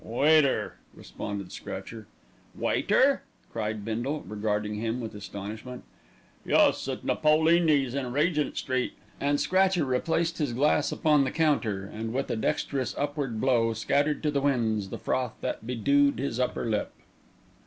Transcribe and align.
"Waiter," 0.03 0.77
responded 0.95 1.51
Scratcher. 1.51 2.07
"Waiter!" 2.55 3.21
cried 3.51 3.85
Bindle, 3.85 4.21
regarding 4.21 4.73
him 4.79 4.99
with 4.99 5.13
astonishment. 5.13 5.83
"Yus; 6.43 6.87
at 6.87 7.05
Napolini's 7.05 7.93
in 7.93 8.11
Regent 8.11 8.57
Street;" 8.57 8.93
and 9.19 9.39
Scratcher 9.39 9.85
replaced 9.85 10.39
his 10.39 10.53
glass 10.53 10.91
upon 10.91 11.23
the 11.23 11.29
counter 11.29 11.85
and, 11.85 12.13
with 12.15 12.31
a 12.31 12.35
dexterous 12.35 12.95
upward 12.97 13.39
blow, 13.39 13.73
scattered 13.73 14.23
to 14.23 14.31
the 14.31 14.41
winds 14.41 14.89
the 14.89 14.97
froth 14.97 15.35
that 15.41 15.67
bedewed 15.67 16.17
his 16.17 16.39
upper 16.39 16.65
lip. 16.67 16.91